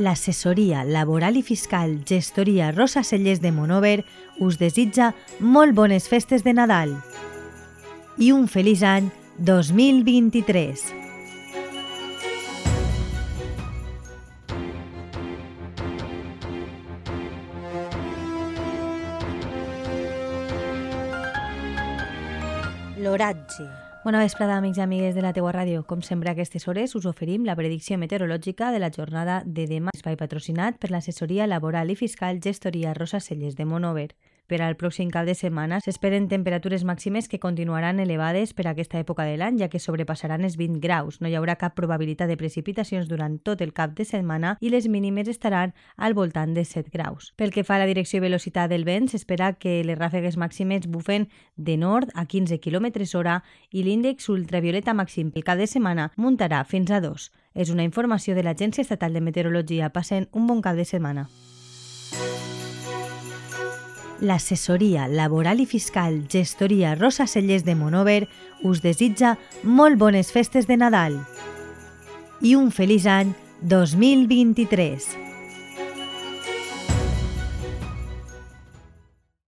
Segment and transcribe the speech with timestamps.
[0.00, 3.98] L'assessoria laboral i fiscal gestoria Rosa Cellers de Monover
[4.40, 5.10] us desitja
[5.40, 6.94] molt bones festes de Nadal
[8.16, 10.88] i un feliç any 2023.
[23.04, 23.89] L'oratge.
[24.02, 25.82] Bona vesprada, amics i amigues de la teua ràdio.
[25.84, 29.92] Com sempre a aquestes hores us oferim la predicció meteorològica de la jornada de demà.
[29.92, 34.08] Espai patrocinat per l'assessoria laboral i fiscal gestoria Rosa Celles de Monover.
[34.50, 38.98] Per al pròxim cap de setmana s'esperen temperatures màximes que continuaran elevades per a aquesta
[38.98, 41.20] època de l'any, ja que sobrepassaran els 20 graus.
[41.22, 44.88] No hi haurà cap probabilitat de precipitacions durant tot el cap de setmana i les
[44.90, 47.30] mínimes estaran al voltant de 7 graus.
[47.38, 50.90] Pel que fa a la direcció i velocitat del vent, s'espera que les ràfegues màximes
[50.90, 56.10] bufen de nord a 15 km hora i l'índex ultravioleta màxim pel cap de setmana
[56.16, 57.30] muntarà fins a 2.
[57.54, 59.94] És una informació de l'Agència Estatal de Meteorologia.
[59.94, 61.28] Passen un bon cap de setmana
[64.20, 68.28] l'assessoria laboral i fiscal gestoria Rosa Cellers de Monover
[68.62, 71.18] us desitja molt bones festes de Nadal
[72.40, 75.29] i un feliç any 2023.